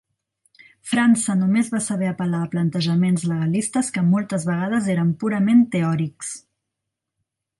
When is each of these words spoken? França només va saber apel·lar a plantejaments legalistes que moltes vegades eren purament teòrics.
França 0.91 1.33
només 1.41 1.67
va 1.73 1.81
saber 1.87 2.07
apel·lar 2.11 2.39
a 2.45 2.49
plantejaments 2.55 3.27
legalistes 3.33 3.93
que 3.97 4.05
moltes 4.07 4.49
vegades 4.51 4.89
eren 4.97 5.15
purament 5.25 5.63
teòrics. 5.77 6.35